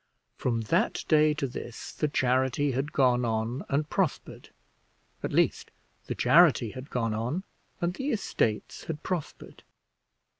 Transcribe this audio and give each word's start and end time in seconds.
From 0.35 0.61
that 0.61 1.05
day 1.07 1.35
to 1.35 1.45
this 1.45 1.91
the 1.91 2.07
charity 2.07 2.71
had 2.71 2.91
gone 2.91 3.23
on 3.23 3.63
and 3.69 3.87
prospered 3.87 4.49
at 5.21 5.31
least, 5.31 5.69
the 6.07 6.15
charity 6.15 6.71
had 6.71 6.89
gone 6.89 7.13
on, 7.13 7.43
and 7.81 7.93
the 7.93 8.09
estates 8.09 8.85
had 8.85 9.03
prospered. 9.03 9.61